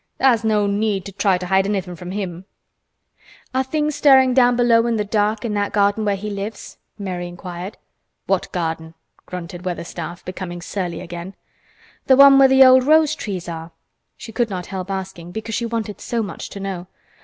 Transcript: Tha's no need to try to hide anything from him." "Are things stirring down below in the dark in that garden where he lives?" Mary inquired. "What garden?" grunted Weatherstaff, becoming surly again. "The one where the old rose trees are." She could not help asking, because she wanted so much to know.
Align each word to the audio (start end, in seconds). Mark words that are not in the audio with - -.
Tha's 0.17 0.43
no 0.43 0.65
need 0.65 1.05
to 1.05 1.11
try 1.11 1.37
to 1.37 1.45
hide 1.45 1.67
anything 1.67 1.95
from 1.95 2.09
him." 2.09 2.45
"Are 3.53 3.63
things 3.63 3.95
stirring 3.95 4.33
down 4.33 4.55
below 4.55 4.87
in 4.87 4.95
the 4.95 5.05
dark 5.05 5.45
in 5.45 5.53
that 5.53 5.73
garden 5.73 6.05
where 6.05 6.15
he 6.15 6.31
lives?" 6.31 6.79
Mary 6.97 7.27
inquired. 7.27 7.77
"What 8.25 8.51
garden?" 8.51 8.95
grunted 9.27 9.63
Weatherstaff, 9.63 10.25
becoming 10.25 10.59
surly 10.59 11.01
again. 11.01 11.35
"The 12.07 12.15
one 12.15 12.39
where 12.39 12.47
the 12.47 12.65
old 12.65 12.83
rose 12.83 13.13
trees 13.13 13.47
are." 13.47 13.69
She 14.17 14.31
could 14.31 14.49
not 14.49 14.65
help 14.73 14.89
asking, 14.89 15.33
because 15.33 15.53
she 15.53 15.67
wanted 15.67 16.01
so 16.01 16.23
much 16.23 16.49
to 16.49 16.59
know. 16.59 16.87